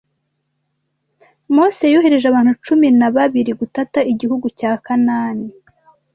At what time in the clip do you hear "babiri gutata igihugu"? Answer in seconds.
3.15-4.47